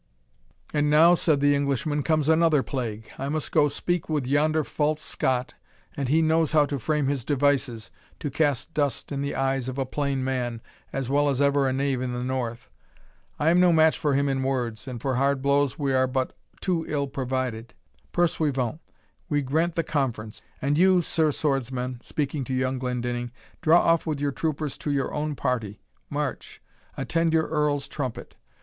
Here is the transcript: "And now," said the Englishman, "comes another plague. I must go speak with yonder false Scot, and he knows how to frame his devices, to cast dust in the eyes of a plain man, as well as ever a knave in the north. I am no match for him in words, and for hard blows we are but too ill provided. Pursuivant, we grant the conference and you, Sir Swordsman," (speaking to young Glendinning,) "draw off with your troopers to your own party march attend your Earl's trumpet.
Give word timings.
"And 0.73 0.89
now," 0.89 1.13
said 1.13 1.41
the 1.41 1.53
Englishman, 1.53 2.01
"comes 2.01 2.27
another 2.27 2.63
plague. 2.63 3.11
I 3.19 3.29
must 3.29 3.51
go 3.51 3.67
speak 3.67 4.09
with 4.09 4.25
yonder 4.25 4.63
false 4.63 4.99
Scot, 5.03 5.53
and 5.95 6.09
he 6.09 6.23
knows 6.23 6.53
how 6.53 6.65
to 6.65 6.79
frame 6.79 7.05
his 7.07 7.23
devices, 7.23 7.91
to 8.19 8.31
cast 8.31 8.73
dust 8.73 9.11
in 9.11 9.21
the 9.21 9.35
eyes 9.35 9.69
of 9.69 9.77
a 9.77 9.85
plain 9.85 10.23
man, 10.23 10.59
as 10.91 11.07
well 11.11 11.29
as 11.29 11.39
ever 11.39 11.67
a 11.69 11.71
knave 11.71 12.01
in 12.01 12.13
the 12.13 12.23
north. 12.23 12.71
I 13.37 13.51
am 13.51 13.59
no 13.59 13.71
match 13.71 13.95
for 13.99 14.15
him 14.15 14.27
in 14.27 14.41
words, 14.41 14.87
and 14.87 14.99
for 14.99 15.17
hard 15.17 15.43
blows 15.43 15.77
we 15.77 15.93
are 15.93 16.07
but 16.07 16.33
too 16.61 16.83
ill 16.89 17.05
provided. 17.05 17.75
Pursuivant, 18.11 18.79
we 19.29 19.43
grant 19.43 19.75
the 19.75 19.83
conference 19.83 20.41
and 20.63 20.79
you, 20.79 21.03
Sir 21.03 21.29
Swordsman," 21.31 22.01
(speaking 22.01 22.43
to 22.45 22.55
young 22.55 22.79
Glendinning,) 22.79 23.31
"draw 23.61 23.79
off 23.81 24.07
with 24.07 24.19
your 24.19 24.31
troopers 24.31 24.79
to 24.79 24.89
your 24.89 25.13
own 25.13 25.35
party 25.35 25.79
march 26.09 26.59
attend 26.97 27.33
your 27.33 27.45
Earl's 27.49 27.87
trumpet. 27.87 28.35